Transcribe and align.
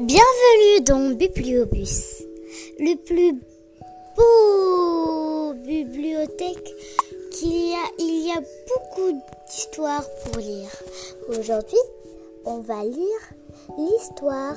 Bienvenue 0.00 0.80
dans 0.84 1.14
Bibliobus, 1.14 2.24
le 2.80 2.96
plus 2.96 3.40
beau 4.16 5.54
bibliothèque 5.62 6.74
qu'il 7.30 7.70
y 7.70 7.74
a. 7.74 7.86
Il 8.00 8.26
y 8.26 8.32
a 8.32 8.40
beaucoup 8.40 9.16
d'histoires 9.46 10.04
pour 10.24 10.38
lire. 10.38 10.68
Aujourd'hui, 11.28 11.78
on 12.44 12.58
va 12.58 12.82
lire 12.82 13.20
l'histoire 13.78 14.56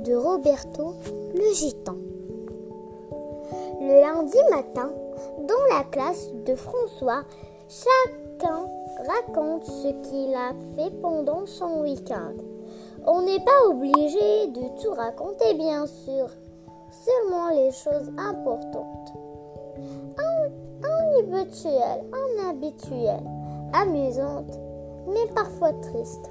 de 0.00 0.14
Roberto 0.14 0.96
le 1.34 1.54
gitan. 1.54 1.96
Le 3.80 4.02
lundi 4.02 4.38
matin, 4.50 4.92
dans 5.48 5.74
la 5.74 5.84
classe 5.84 6.30
de 6.44 6.54
François, 6.54 7.24
chacun 7.70 8.68
raconte 9.08 9.64
ce 9.64 9.88
qu'il 10.02 10.34
a 10.34 10.52
fait 10.76 10.94
pendant 11.00 11.46
son 11.46 11.80
week-end. 11.80 12.53
On 13.06 13.20
n'est 13.20 13.44
pas 13.44 13.68
obligé 13.68 14.46
de 14.46 14.82
tout 14.82 14.92
raconter, 14.94 15.52
bien 15.54 15.86
sûr, 15.86 16.26
seulement 16.90 17.50
les 17.50 17.70
choses 17.70 18.10
importantes. 18.16 19.12
Un, 20.18 20.48
habituel, 21.18 22.04
un 22.12 22.48
habituel, 22.48 23.22
amusante, 23.74 24.58
mais 25.06 25.26
parfois 25.34 25.72
triste. 25.74 26.30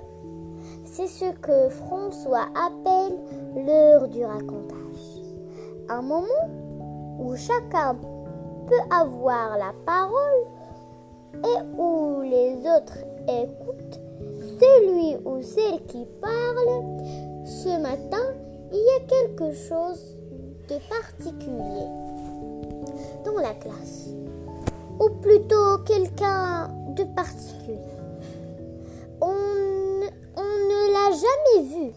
C'est 0.86 1.08
ce 1.08 1.32
que 1.34 1.70
François 1.70 2.48
appelle 2.56 3.20
l'heure 3.56 4.08
du 4.08 4.26
racontage. 4.26 5.22
Un 5.90 6.02
moment 6.02 6.28
où 7.20 7.36
chacun 7.36 7.96
peut 8.68 8.76
avoir 8.90 9.58
la 9.60 9.74
parole 9.86 10.48
et 11.36 11.78
où 11.78 12.22
les 12.22 12.58
autres 12.68 12.98
écoutent 13.28 14.03
celui 14.64 15.18
ou 15.26 15.42
celle 15.42 15.86
qui 15.88 16.06
parle, 16.22 16.84
ce 17.46 17.80
matin, 17.82 18.34
il 18.72 18.80
y 18.80 19.04
a 19.04 19.08
quelque 19.08 19.54
chose 19.54 20.18
de 20.70 20.78
particulier 20.90 21.88
dans 23.26 23.40
la 23.42 23.54
classe, 23.56 24.10
ou 25.00 25.10
plutôt 25.22 25.80
quelqu'un 25.86 26.70
de 26.96 27.04
particulier. 27.04 27.80
On, 29.22 30.02
on 30.38 30.42
ne 30.42 30.94
l'a 30.94 31.12
jamais 31.12 31.68
vu. 31.68 31.92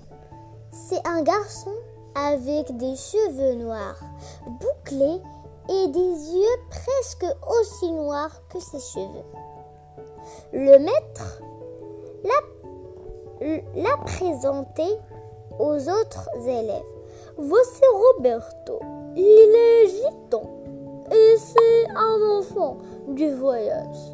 C'est 0.72 1.06
un 1.06 1.22
garçon 1.22 1.72
avec 2.14 2.76
des 2.76 2.96
cheveux 2.96 3.54
noirs, 3.62 4.00
bouclés 4.46 5.20
et 5.68 5.88
des 5.88 6.34
yeux 6.34 6.58
presque 6.70 7.26
aussi 7.60 7.92
noirs 7.92 8.40
que 8.48 8.58
ses 8.58 8.80
cheveux. 8.80 9.24
Le 10.52 10.78
maître 10.78 11.40
l'a 13.40 13.96
présenté 14.04 14.84
aux 15.58 15.88
autres 15.88 16.28
élèves. 16.46 16.82
Voici 17.38 17.82
Roberto. 18.14 18.80
Il 19.14 19.22
est 19.22 19.88
gitan 19.88 20.42
et 21.10 21.36
c'est 21.38 21.90
un 21.94 22.38
enfant 22.38 22.78
du 23.08 23.30
voyage. 23.30 24.12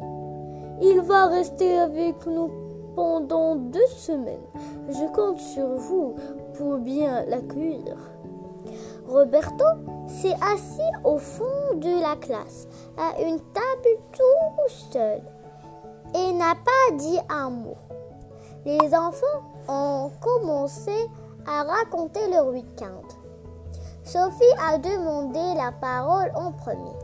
Il 0.81 1.01
va 1.01 1.27
rester 1.27 1.77
avec 1.77 2.25
nous 2.25 2.51
pendant 2.95 3.55
deux 3.55 3.87
semaines. 3.87 4.45
Je 4.89 5.05
compte 5.13 5.39
sur 5.39 5.67
vous 5.67 6.15
pour 6.55 6.77
bien 6.77 7.25
l'accueillir. 7.25 7.97
Roberto 9.07 9.65
s'est 10.07 10.35
assis 10.41 10.81
au 11.03 11.17
fond 11.17 11.75
de 11.75 12.01
la 12.01 12.15
classe, 12.15 12.67
à 12.97 13.21
une 13.21 13.39
table 13.39 13.97
tout 14.11 14.91
seul, 14.91 15.21
et 16.15 16.33
n'a 16.33 16.55
pas 16.55 16.95
dit 16.95 17.19
un 17.29 17.49
mot 17.49 17.77
les 18.65 18.95
enfants 18.95 19.41
ont 19.67 20.11
commencé 20.21 21.09
à 21.45 21.63
raconter 21.63 22.29
leur 22.31 22.47
week-end. 22.47 23.01
Sophie 24.03 24.43
a 24.59 24.77
demandé 24.77 25.39
la 25.55 25.71
parole 25.71 26.31
en 26.35 26.51
premier. 26.51 26.95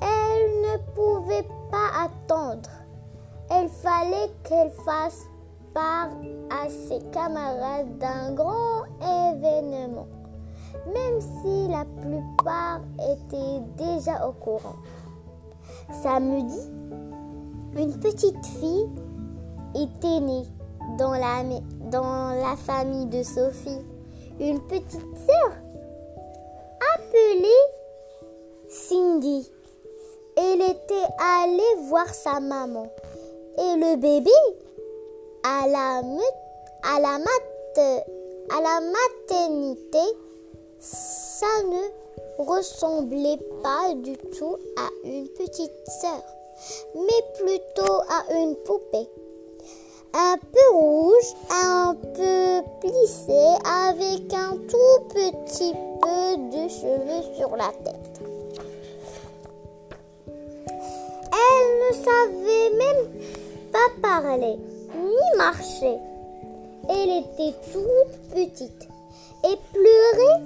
Elle 0.00 0.62
ne 0.62 0.78
pouvait 0.94 1.46
pas 1.70 2.04
attendre. 2.04 2.70
Il 3.50 3.68
fallait 3.68 4.30
qu'elle 4.44 4.70
fasse 4.70 5.26
part 5.74 6.10
à 6.50 6.68
ses 6.68 7.00
camarades 7.10 7.98
d'un 7.98 8.32
grand 8.32 8.84
événement, 9.00 10.06
même 10.86 11.20
si 11.20 11.68
la 11.68 11.84
plupart 11.84 12.80
étaient 13.10 13.60
déjà 13.76 14.26
au 14.26 14.32
courant. 14.32 14.76
Samedi, 16.02 16.70
une 17.76 17.98
petite 17.98 18.44
fille 18.46 18.90
était 19.74 20.20
née 20.20 20.44
dans 20.98 21.12
la, 21.12 22.56
famille 22.56 23.06
de 23.06 23.22
Sophie 23.22 23.80
une 24.40 24.60
petite 24.66 25.16
sœur 25.26 25.52
appelée 26.94 27.48
Cindy. 28.68 29.50
Elle 30.36 30.62
était 30.62 31.08
allée 31.18 31.88
voir 31.88 32.08
sa 32.08 32.40
maman 32.40 32.86
et 33.58 33.76
le 33.76 33.96
bébé 33.96 34.30
à 35.44 35.68
la, 35.68 35.98
à 36.82 36.98
à 38.50 38.60
la 38.60 38.80
maternité, 38.80 39.98
ça 40.78 41.46
ne 41.64 42.44
ressemblait 42.44 43.38
pas 43.62 43.94
du 43.94 44.16
tout 44.16 44.56
à 44.76 44.88
une 45.04 45.28
petite 45.28 45.88
sœur, 46.00 46.22
mais 46.94 47.22
plutôt 47.38 48.00
à 48.08 48.34
une 48.34 48.56
poupée 48.56 49.08
un 50.14 50.36
peu 50.36 50.76
rouge, 50.76 51.34
un 51.50 51.94
peu 52.14 52.62
plissé, 52.80 53.56
avec 53.64 54.32
un 54.34 54.56
tout 54.68 55.04
petit 55.08 55.72
peu 56.02 56.36
de 56.50 56.68
cheveux 56.68 57.34
sur 57.36 57.56
la 57.56 57.72
tête. 57.84 58.20
Elle 61.32 61.70
ne 61.80 61.92
savait 61.94 62.70
même 62.76 63.04
pas 63.72 63.88
parler 64.02 64.58
ni 64.94 65.38
marcher. 65.38 65.98
Elle 66.88 67.22
était 67.22 67.56
toute 67.72 68.34
petite 68.34 68.88
et 69.44 69.56
pleurait 69.72 70.42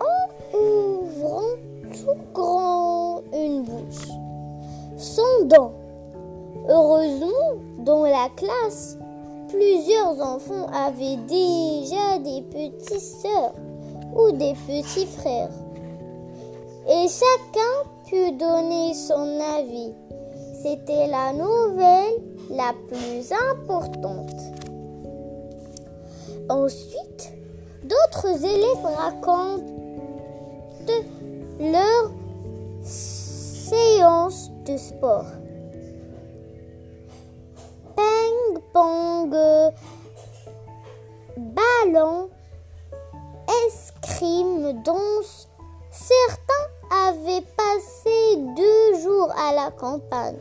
en 0.00 0.58
ouvrant 0.58 1.54
tout 1.92 2.20
grand 2.32 3.22
une 3.32 3.62
bouche, 3.62 4.08
sans 4.96 5.44
dents. 5.44 5.72
Heureusement, 6.68 7.56
dans 7.84 8.04
la 8.04 8.28
classe, 8.36 8.98
plusieurs 9.48 10.20
enfants 10.20 10.66
avaient 10.72 11.16
déjà 11.28 12.18
des 12.18 12.42
petites 12.42 13.00
sœurs 13.00 13.54
ou 14.16 14.32
des 14.32 14.54
petits 14.66 15.06
frères. 15.06 15.50
Et 16.88 17.06
chacun 17.08 17.90
put 18.06 18.32
donner 18.32 18.94
son 18.94 19.38
avis. 19.58 19.92
C'était 20.62 21.06
la 21.06 21.32
nouvelle 21.32 22.22
la 22.50 22.72
plus 22.88 23.32
importante. 23.52 24.34
Ensuite, 26.48 27.32
d'autres 27.84 28.44
élèves 28.44 28.96
racontent 28.96 29.64
leur 31.60 32.10
séance 32.82 34.50
de 34.66 34.76
sport. 34.76 35.26
Pong, 39.30 39.72
ballon, 41.36 42.28
escrime, 43.66 44.82
danse. 44.82 45.48
Certains 45.90 47.08
avaient 47.08 47.44
passé 47.56 48.36
deux 48.56 49.00
jours 49.00 49.32
à 49.36 49.54
la 49.54 49.70
campagne, 49.70 50.36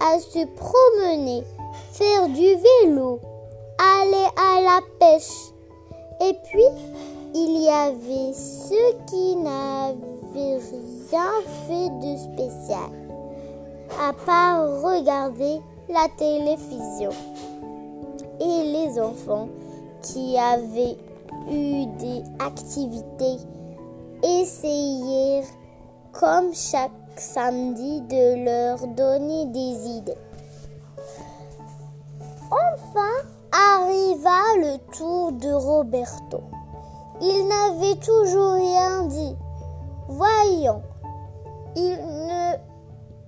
à 0.00 0.18
se 0.20 0.46
promener, 0.46 1.42
faire 1.92 2.28
du 2.28 2.54
vélo, 2.82 3.20
aller 3.78 4.28
à 4.36 4.60
la 4.60 4.80
pêche. 5.00 5.52
Et 6.20 6.34
puis, 6.44 6.64
il 7.34 7.64
y 7.64 7.68
avait 7.68 8.32
ceux 8.32 8.96
qui 9.08 9.34
n'avaient 9.36 10.60
rien 11.10 11.42
fait 11.66 11.90
de 12.00 12.16
spécial, 12.16 12.90
à 14.00 14.12
part 14.24 14.82
regarder 14.82 15.60
la 15.88 16.08
télévision. 16.16 17.10
Et 18.44 18.62
les 18.72 19.00
enfants 19.00 19.48
qui 20.02 20.36
avaient 20.36 20.98
eu 21.50 21.86
des 21.98 22.22
activités 22.38 23.38
essayèrent 24.22 25.48
comme 26.12 26.54
chaque 26.54 26.90
samedi 27.16 28.02
de 28.02 28.44
leur 28.44 28.86
donner 28.88 29.46
des 29.46 29.88
idées. 29.88 30.18
Enfin 32.50 33.28
arriva 33.50 34.40
le 34.58 34.78
tour 34.96 35.32
de 35.32 35.52
Roberto. 35.52 36.42
Il 37.20 37.48
n'avait 37.48 37.96
toujours 37.96 38.54
rien 38.54 39.04
dit. 39.04 39.36
Voyons, 40.08 40.82
il 41.76 41.92
ne 41.92 42.56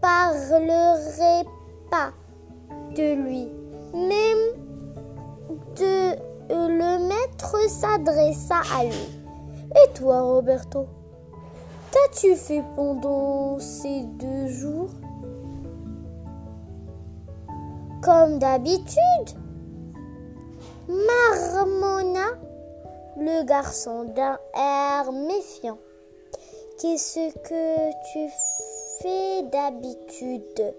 parlerait 0.00 1.46
pas 1.90 2.12
de 2.94 3.14
lui, 3.14 3.48
même 3.94 4.45
de 5.76 6.17
le 6.50 7.08
maître 7.08 7.56
s'adressa 7.69 8.61
à 8.76 8.84
lui. 8.84 9.20
Et 9.73 9.93
toi, 9.94 10.23
Roberto 10.23 10.87
Qu'as-tu 11.93 12.34
fait 12.37 12.64
pendant 12.75 13.58
ces 13.58 14.02
deux 14.02 14.49
jours? 14.49 14.90
Comme 18.02 18.38
d'habitude, 18.38 19.31
marmonna 20.88 22.26
le 23.19 23.44
garçon 23.44 24.05
d'un 24.05 24.38
air 24.55 25.11
méfiant. 25.12 25.78
Qu'est-ce 26.78 27.32
que 27.32 27.90
tu 28.12 28.31
fais 29.00 29.43
d'habitude? 29.50 30.75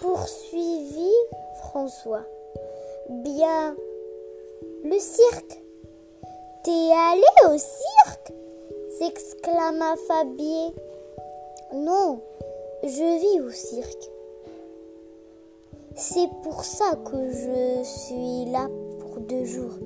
Poursuivit 0.00 1.24
François. 1.60 2.24
Bien, 3.08 3.74
le 4.84 4.98
cirque. 4.98 5.62
T'es 6.64 6.90
allé 6.92 7.22
au 7.46 7.56
cirque? 7.58 8.32
s'exclama 8.98 9.94
Fabier. 10.08 10.74
Non, 11.72 12.20
je 12.82 13.18
vis 13.20 13.40
au 13.40 13.50
cirque. 13.50 14.10
C'est 15.94 16.28
pour 16.42 16.64
ça 16.64 16.96
que 17.04 17.30
je 17.30 17.84
suis 17.84 18.46
là 18.50 18.68
pour 19.00 19.20
deux 19.20 19.44
jours. 19.44 19.78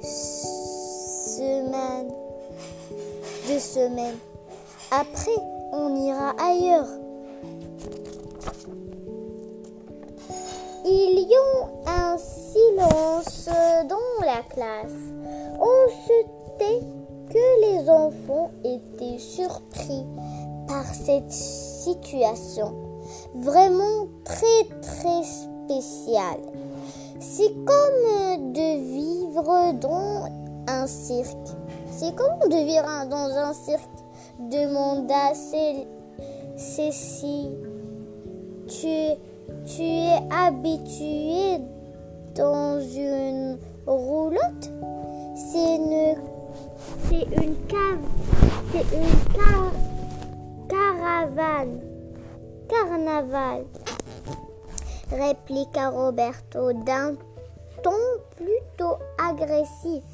Semaine. 0.00 2.12
Deux 3.48 3.58
semaines. 3.58 4.18
Après, 4.90 5.36
on 5.72 5.94
ira 5.96 6.34
ailleurs. 6.40 6.88
Il 10.84 11.18
y 11.18 11.34
eut 11.34 11.64
un 11.86 12.16
silence 12.18 13.17
la 14.38 14.44
classe. 14.44 14.92
On 15.60 15.90
se 16.06 16.58
tait 16.58 16.86
que 17.30 17.60
les 17.66 17.90
enfants 17.90 18.50
étaient 18.64 19.18
surpris 19.18 20.04
par 20.66 20.84
cette 20.84 21.32
situation 21.32 22.74
vraiment 23.34 24.06
très 24.24 24.64
très 24.80 25.22
spéciale. 25.24 26.40
C'est 27.20 27.52
comme 27.64 28.52
de 28.52 28.78
vivre 28.92 29.72
dans 29.80 30.28
un 30.68 30.86
cirque. 30.86 31.48
C'est 31.90 32.14
comme 32.14 32.48
de 32.48 32.64
vivre 32.64 33.06
dans 33.10 33.36
un 33.36 33.52
cirque, 33.52 33.82
demanda 34.38 35.34
Cécile. 36.56 37.56
Tu, 38.68 39.16
tu 39.64 39.82
es 39.82 40.18
habitué 40.30 41.60
dans 42.34 42.80
une 42.80 43.58
roulotte 43.96 44.70
C'est 45.34 45.76
une, 45.76 46.16
c'est 47.08 47.26
une 47.42 47.56
cave, 47.66 48.04
c'est 48.72 48.96
une 48.96 49.08
caravane, 50.68 51.80
carnaval, 52.68 53.64
répliqua 55.10 55.88
Roberto 55.90 56.72
d'un 56.72 57.14
ton 57.82 57.92
plutôt 58.36 58.98
agressif. 59.18 60.04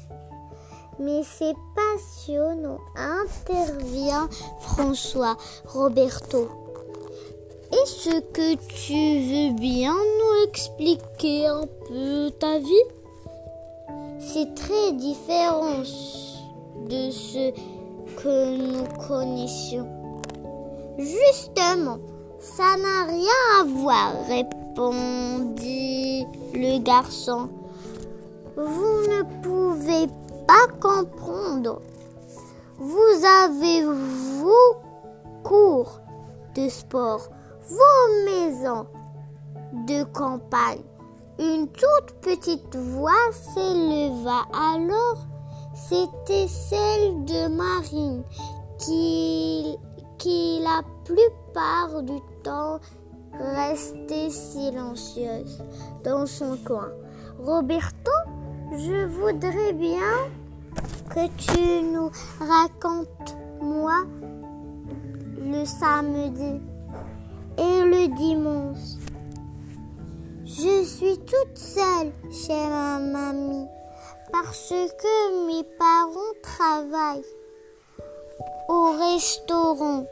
Mais 0.97 1.23
c'est 1.23 1.55
passionnant, 1.75 2.79
intervient 2.95 4.29
François 4.61 5.35
Roberto. 5.65 6.47
Est-ce 7.71 8.19
que 8.31 8.55
tu 8.55 9.49
veux 9.51 9.59
bien 9.59 9.93
nous 9.93 10.47
expliquer 10.47 11.47
un 11.47 11.65
peu 11.87 12.31
ta 12.39 12.59
vie? 12.59 13.04
C'est 14.27 14.55
très 14.55 14.91
différent 14.93 15.83
de 16.89 17.11
ce 17.11 17.51
que 18.17 18.57
nous 18.57 18.83
connaissions. 19.07 19.87
Justement, 20.97 21.99
ça 22.39 22.75
n'a 22.75 23.05
rien 23.05 23.59
à 23.59 23.63
voir, 23.65 24.13
répondit 24.27 26.25
le 26.53 26.79
garçon. 26.79 27.49
Vous 28.57 29.01
ne 29.07 29.21
pouvez 29.43 30.07
pas 30.47 30.67
comprendre. 30.81 31.81
Vous 32.79 33.25
avez 33.43 33.83
vos 33.85 34.81
cours 35.43 35.99
de 36.55 36.67
sport, 36.67 37.29
vos 37.69 38.25
maisons 38.25 38.87
de 39.87 40.03
campagne. 40.03 40.81
Une 41.37 41.67
toute 41.67 42.15
petite 42.21 42.75
voix 42.75 43.31
s'éleva 43.31 44.43
alors. 44.53 45.17
C'était 45.73 46.47
celle 46.47 47.25
de 47.25 47.49
Marine 47.49 48.23
qui, 48.79 49.77
la 50.61 50.81
plupart 51.03 52.01
du 52.03 52.19
temps 52.43 52.79
restait 53.39 54.29
silencieuse 54.29 55.61
dans 56.03 56.25
son 56.25 56.57
coin. 56.65 56.89
Roberto, 57.37 58.11
je 58.71 59.05
voudrais 59.05 59.73
bien 59.73 60.29
que 61.09 61.27
tu 61.37 61.83
nous 61.83 62.09
racontes 62.39 63.35
moi 63.61 64.05
le 65.37 65.65
samedi 65.65 66.61
et 67.57 67.81
le 67.83 68.07
dimanche. 68.15 69.04
Je 70.57 70.85
suis 70.85 71.17
toute 71.17 71.57
seule 71.57 72.13
chez 72.31 72.53
ma 72.53 72.97
mamie 72.97 73.67
parce 74.31 74.69
que 74.69 75.47
mes 75.47 75.65
parents 75.77 76.33
travaillent 76.41 77.25
au 78.69 78.97
restaurant 78.97 80.05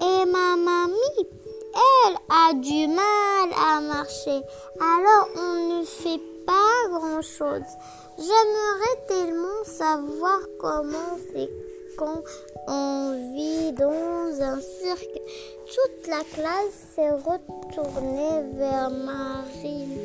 et 0.00 0.24
ma 0.24 0.56
mamie, 0.56 1.28
elle 1.74 2.16
a 2.30 2.54
du 2.54 2.88
mal 2.88 3.52
à 3.54 3.80
marcher. 3.82 4.40
Alors 4.80 5.28
on 5.36 5.78
ne 5.78 5.84
fait 5.84 6.22
pas 6.46 6.88
grand-chose. 6.88 7.68
J'aimerais 8.16 9.06
tellement 9.08 9.64
savoir 9.64 10.38
comment 10.58 11.18
c'est 11.34 11.50
quand 11.98 12.22
on 12.68 13.12
vit 13.34 13.72
dans 13.72 14.42
un 14.42 14.60
cirque. 14.60 15.20
Toute 15.66 16.06
la 16.08 16.22
classe 16.34 16.74
s'est 16.94 17.10
retournée 17.10 18.42
vers 18.54 18.90
Marine. 18.90 19.98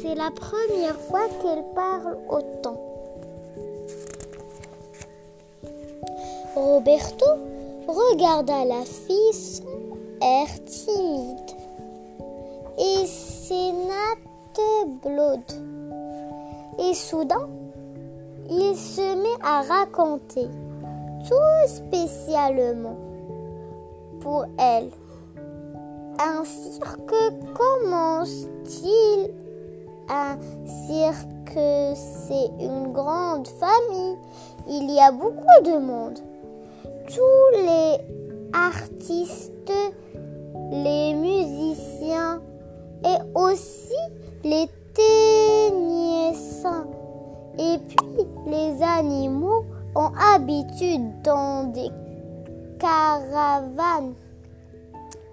C'est 0.00 0.14
la 0.14 0.30
première 0.30 0.98
fois 1.00 1.28
qu'elle 1.42 1.64
parle 1.74 2.16
autant. 2.28 2.80
Roberto 6.54 7.26
regarda 7.86 8.64
la 8.64 8.84
fille 8.84 9.32
sans 9.32 9.64
air 10.22 10.48
timide 10.64 11.50
et 12.78 13.06
ses 13.06 13.72
nattes 13.72 15.00
blondes. 15.02 15.42
Et 16.78 16.94
soudain, 16.94 17.48
il 18.48 18.76
se 18.76 19.14
met 19.14 19.42
à 19.42 19.62
raconter 19.62 20.48
tout 21.28 21.66
spécialement 21.66 22.96
pour 24.20 24.44
elle. 24.58 24.90
Un 26.18 26.44
cirque 26.44 27.14
commence-t-il? 27.54 29.30
Un 30.08 30.38
cirque, 30.86 31.58
c'est 31.94 32.50
une 32.60 32.92
grande 32.92 33.46
famille. 33.48 34.16
Il 34.68 34.90
y 34.90 35.00
a 35.00 35.12
beaucoup 35.12 35.62
de 35.64 35.78
monde. 35.78 36.18
Tous 37.06 37.50
les 37.54 37.98
artistes, 38.52 39.72
les 40.72 41.14
musiciens 41.14 42.40
et 43.04 43.18
aussi 43.34 43.94
les 44.44 44.68
techniciens. 44.94 46.86
Et 47.58 47.78
puis 47.78 48.26
les 48.46 48.82
animaux 48.82 49.64
ont 49.94 50.12
habitude 50.34 51.22
dans 51.22 51.72
des 51.72 51.90
caravanes 52.78 54.14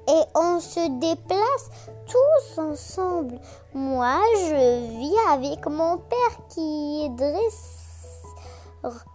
et 0.08 0.24
on 0.36 0.60
se 0.60 0.88
déplace 1.00 1.72
tous 2.06 2.60
ensemble. 2.60 3.40
Moi, 3.74 4.20
je 4.36 4.90
vis 5.00 5.18
avec 5.30 5.66
mon 5.68 5.98
père 5.98 6.38
qui 6.50 7.06
est 7.06 7.10
dresseur 7.10 9.06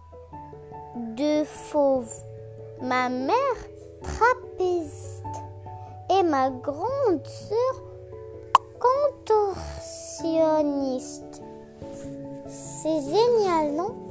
de 1.17 1.45
fauves, 1.45 2.25
ma 2.81 3.09
mère 3.09 3.37
trapéziste 4.03 5.25
et 6.11 6.23
ma 6.23 6.51
grande 6.51 7.27
sœur 7.27 7.83
contorsionniste. 8.79 11.43
C'est 12.47 13.01
génial, 13.01 13.73
non? 13.73 14.01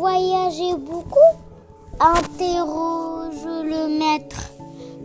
Voyagez 0.00 0.76
beaucoup? 0.76 1.32
Interroge 2.00 3.44
le 3.44 3.98
maître. 3.98 4.50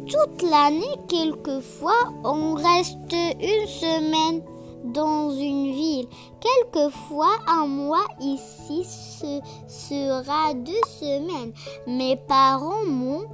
Toute 0.07 0.41
l'année, 0.49 0.95
quelquefois, 1.09 2.13
on 2.23 2.53
reste 2.53 3.11
une 3.11 3.67
semaine 3.67 4.41
dans 4.85 5.31
une 5.31 5.73
ville. 5.73 6.07
Quelquefois, 6.39 7.35
un 7.45 7.67
mois 7.67 8.07
ici 8.21 8.85
ce 8.85 9.41
sera 9.67 10.53
deux 10.53 10.87
semaines. 10.87 11.51
Mes 11.87 12.15
parents 12.15 12.85
m'ont 12.85 13.25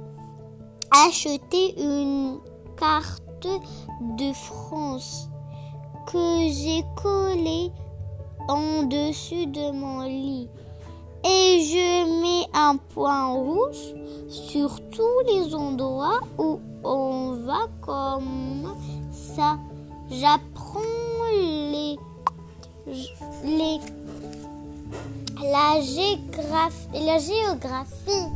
acheté 1.06 1.80
une 1.80 2.40
carte 2.76 3.46
de 4.18 4.32
France 4.32 5.28
que 6.08 6.48
j'ai 6.48 6.82
collée 7.00 7.70
en 8.48 8.82
dessus 8.82 9.46
de 9.46 9.70
mon 9.70 10.02
lit. 10.02 10.48
Et 11.24 11.60
je 11.60 12.20
mets 12.20 12.48
un 12.52 12.76
point 12.76 13.28
rouge 13.28 13.94
sur 14.28 14.80
tous 14.90 15.20
les 15.26 15.54
endroits 15.54 16.20
où 16.38 16.60
on 16.82 17.32
va 17.44 17.68
comme 17.80 18.74
ça. 19.12 19.56
J'apprends 20.10 20.80
les, 21.32 21.98
la 25.44 27.18
géographie. 27.18 28.28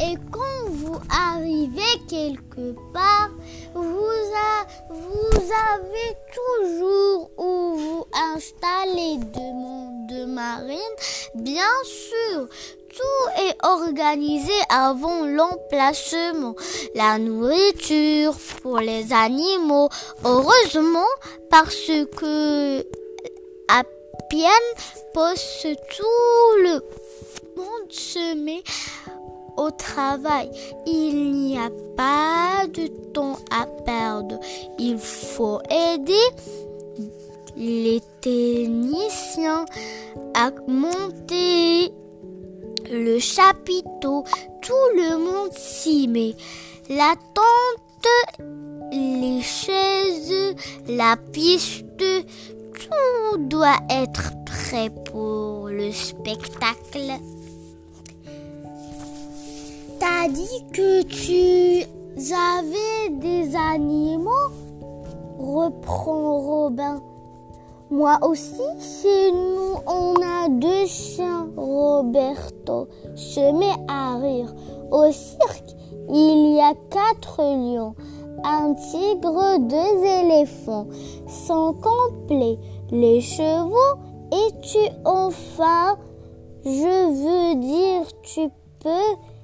Et 0.00 0.14
quand 0.30 0.68
vous 0.70 0.98
arrivez 1.10 2.00
quelque 2.08 2.76
part, 2.92 3.30
vous, 3.76 5.52
avez 5.72 6.16
toujours 6.34 7.30
où 7.36 7.74
vous 7.76 8.06
installer 8.34 9.18
de, 9.18 10.14
de 10.14 10.24
marine. 10.24 10.76
Bien 11.34 11.62
sûr, 11.84 12.48
tout 12.88 13.42
est 13.42 13.56
organisé 13.62 14.52
avant 14.70 15.26
l'emplacement. 15.26 16.54
La 16.94 17.18
nourriture 17.18 18.34
pour 18.62 18.78
les 18.78 19.12
animaux. 19.12 19.88
Heureusement, 20.24 21.12
parce 21.50 21.90
que 22.16 22.80
à 23.68 23.82
peine 24.30 24.50
tout 25.96 26.62
le 26.62 26.82
monde 27.56 27.90
se 27.90 28.34
met 28.34 28.62
au 29.56 29.70
travail. 29.70 30.50
Il 30.86 31.32
n'y 31.32 31.58
a 31.58 31.70
pas 31.96 32.66
de 32.66 32.86
temps 33.12 33.38
à 33.50 33.66
perdre. 33.84 34.38
Il 34.78 34.98
faut 34.98 35.60
aider 35.70 36.26
les 37.56 38.02
techniciens 38.20 39.64
à 40.34 40.50
monter 40.66 41.92
le 42.90 43.18
chapiteau. 43.18 44.24
Tout 44.60 44.88
le 44.94 45.18
monde 45.18 45.52
s'y 45.52 46.08
met. 46.08 46.34
La 46.88 47.14
tente, 47.34 48.42
les 48.92 49.40
chaises, 49.40 50.54
la 50.88 51.16
piste, 51.32 51.84
tout 51.98 53.38
doit 53.38 53.78
être 53.90 54.32
prêt 54.44 54.90
pour 55.10 55.68
le 55.68 55.90
spectacle. 55.90 57.18
T'as 60.18 60.28
dit 60.28 60.64
que 60.72 61.02
tu 61.02 61.84
avais 62.32 63.10
des 63.10 63.54
animaux 63.54 64.50
reprend 65.38 66.38
Robin. 66.38 67.02
Moi 67.90 68.18
aussi, 68.22 68.62
chez 68.80 69.30
nous, 69.32 69.74
on 69.86 70.14
a 70.22 70.48
deux 70.48 70.86
chiens. 70.86 71.48
Roberto 71.56 72.88
se 73.14 73.52
met 73.58 73.76
à 73.88 74.16
rire. 74.16 74.54
Au 74.90 75.12
cirque, 75.12 75.74
il 76.08 76.54
y 76.54 76.60
a 76.60 76.72
quatre 76.90 77.42
lions, 77.42 77.94
un 78.42 78.72
tigre, 78.72 79.58
deux 79.58 80.04
éléphants, 80.22 80.86
sans 81.26 81.74
complet, 81.74 82.58
les 82.90 83.20
chevaux 83.20 84.00
et 84.32 84.60
tu 84.62 84.78
enfin, 85.04 85.98
je 86.64 87.50
veux 87.50 87.60
dire, 87.60 88.06
tu 88.22 88.48
peux 88.80 89.35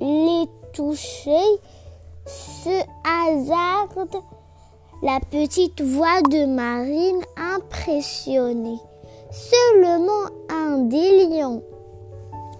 les 0.00 0.46
toucher, 0.72 1.60
se 2.26 2.82
hasarde 3.04 4.22
la 5.02 5.20
petite 5.30 5.80
voix 5.80 6.22
de 6.22 6.44
Marine 6.46 7.22
impressionnée. 7.36 8.80
Seulement 9.30 10.30
un 10.48 10.78
des 10.78 11.26
lions, 11.26 11.62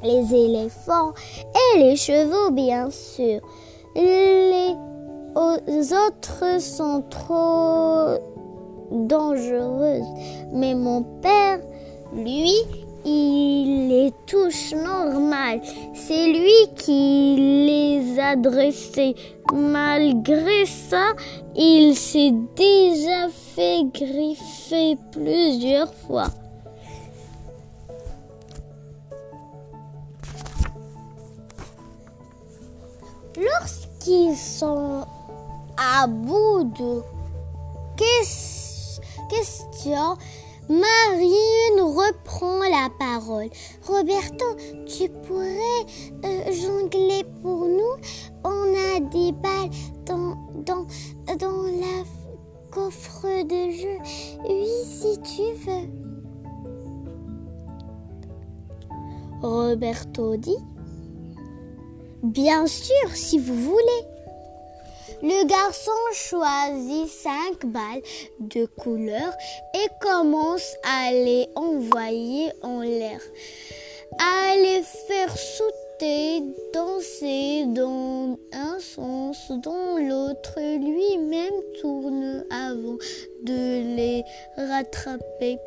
les 0.02 0.34
éléphants 0.34 1.12
et 1.74 1.78
les 1.78 1.96
chevaux, 1.96 2.50
bien 2.50 2.90
sûr. 2.90 3.40
Les 3.94 4.76
autres 5.92 6.60
sont 6.60 7.02
trop 7.08 8.18
dangereuses. 8.90 10.06
Mais 10.52 10.74
mon 10.74 11.02
père, 11.20 11.60
lui, 12.14 12.52
il 13.06 13.88
les 13.88 14.12
touche 14.26 14.72
normal. 14.72 15.60
C'est 15.94 16.26
lui 16.26 16.74
qui 16.74 17.36
les 17.66 18.18
a 18.18 18.34
dressés. 18.34 19.14
Malgré 19.54 20.66
ça, 20.66 21.12
il 21.54 21.94
s'est 21.94 22.34
déjà 22.56 23.28
fait 23.28 23.84
griffer 23.94 24.96
plusieurs 25.12 25.94
fois. 25.94 26.26
Lorsqu'ils 33.38 34.34
sont 34.36 35.04
à 35.76 36.06
bout 36.06 36.64
de 36.78 37.02
questions, 39.28 40.16
Marine 40.68 41.80
reprend 41.80 42.58
la 42.58 42.88
parole. 42.98 43.48
Roberto, 43.86 44.44
tu 44.86 45.08
pourrais 45.08 45.86
euh, 46.24 46.52
jongler 46.52 47.24
pour 47.42 47.66
nous 47.66 47.94
On 48.42 48.74
a 48.74 49.00
des 49.00 49.32
balles 49.32 49.70
dans, 50.06 50.36
dans, 50.64 50.86
dans 51.38 51.62
la 51.62 52.04
coffre 52.70 53.44
de 53.44 53.70
jeu. 53.70 53.98
Oui, 54.48 54.66
si 54.84 55.20
tu 55.20 55.42
veux. 55.64 55.88
Roberto 59.40 60.36
dit 60.36 60.58
Bien 62.24 62.66
sûr, 62.66 63.08
si 63.14 63.38
vous 63.38 63.54
voulez. 63.54 64.15
Le 65.22 65.46
garçon 65.46 65.90
choisit 66.12 67.08
cinq 67.08 67.64
balles 67.66 68.02
de 68.40 68.66
couleur 68.66 69.32
et 69.74 69.88
commence 70.00 70.76
à 70.84 71.10
les 71.10 71.48
envoyer 71.54 72.50
en 72.62 72.80
l'air, 72.80 73.20
à 74.18 74.56
les 74.56 74.82
faire 75.08 75.36
sauter, 75.36 76.42
danser 76.74 77.64
dans 77.68 78.38
un 78.52 78.78
sens, 78.78 79.50
dans 79.62 79.96
l'autre. 79.98 80.58
Lui-même 80.58 81.62
tourne 81.80 82.44
avant 82.50 82.98
de 83.42 83.96
les 83.96 84.22
rattraper. 84.56 85.58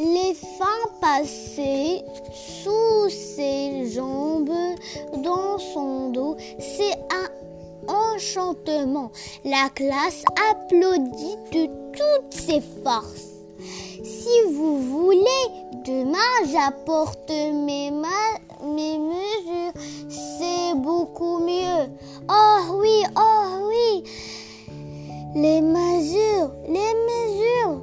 Les 0.00 0.34
fins 0.34 0.90
passées 1.00 2.02
La 9.44 9.68
classe 9.74 10.22
applaudit 10.50 11.36
de 11.52 11.66
toutes 11.92 12.32
ses 12.32 12.60
forces. 12.84 13.34
Si 14.04 14.52
vous 14.52 14.78
voulez, 14.78 15.44
demain 15.84 16.18
j'apporte 16.52 17.30
mes, 17.30 17.90
mes 17.90 18.98
mesures. 18.98 19.72
C'est 20.08 20.74
beaucoup 20.76 21.38
mieux. 21.38 21.90
Oh 22.30 22.78
oui, 22.80 23.02
oh 23.16 23.68
oui. 23.68 24.04
Les 25.34 25.60
mesures, 25.60 26.52
les 26.68 26.94
mesures. 27.10 27.82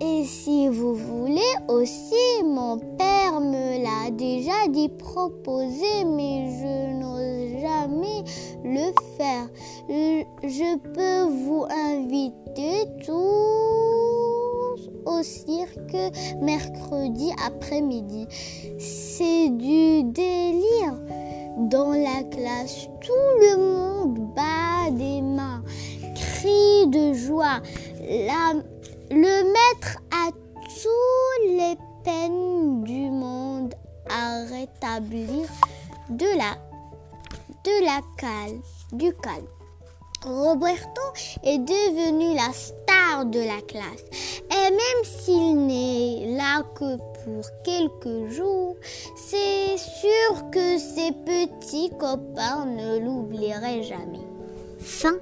Et 0.00 0.24
si 0.24 0.68
vous 0.68 0.94
voulez 0.94 1.54
aussi, 1.68 2.44
mon 2.44 2.78
père 2.78 3.03
me 3.40 3.82
l'a 3.82 4.10
déjà 4.10 4.68
dit 4.68 4.88
proposer, 4.88 6.04
mais 6.04 6.50
je 6.60 6.92
n'ose 6.94 7.60
jamais 7.60 8.22
le 8.64 8.92
faire. 9.16 9.48
Je 10.42 10.76
peux 10.94 11.22
vous 11.30 11.64
inviter 11.70 12.86
tous 13.04 14.90
au 15.06 15.22
cirque 15.22 15.96
mercredi 16.40 17.32
après-midi. 17.46 18.26
C'est 18.78 19.48
du 19.50 20.02
délire. 20.04 21.00
Dans 21.56 21.92
la 21.92 22.24
classe, 22.24 22.88
tout 23.00 23.12
le 23.40 23.56
monde 23.56 24.18
bat 24.34 24.90
des 24.90 25.22
mains, 25.22 25.62
crie 26.16 26.88
de 26.88 27.12
joie. 27.12 27.62
Le 29.10 29.44
maître 29.44 29.98
a 30.10 30.30
toutes 30.32 31.46
les 31.46 31.76
peines 32.02 32.43
rétablir 34.64 35.48
de 36.08 36.26
la, 36.36 36.56
de 37.64 37.84
la 37.84 38.00
calme, 38.16 38.62
du 38.92 39.12
calme. 39.14 39.46
Roberto 40.24 41.02
est 41.42 41.58
devenu 41.58 42.34
la 42.34 42.50
star 42.52 43.26
de 43.26 43.40
la 43.40 43.60
classe. 43.62 44.04
Et 44.50 44.70
même 44.70 45.04
s'il 45.04 45.66
n'est 45.66 46.36
là 46.36 46.62
que 46.74 46.96
pour 46.96 47.44
quelques 47.62 48.30
jours, 48.30 48.76
c'est 49.16 49.76
sûr 49.76 50.50
que 50.50 50.78
ses 50.78 51.12
petits 51.12 51.90
copains 51.98 52.64
ne 52.64 52.98
l'oublieraient 52.98 53.82
jamais. 53.82 54.26
Fin 54.78 55.18